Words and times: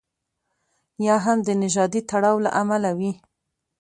یا 1.07 1.15
هم 1.25 1.37
د 1.47 1.49
نژادي 1.63 2.01
تړاو 2.09 2.35
له 2.45 2.51
امله 2.61 2.89
وي. 2.97 3.11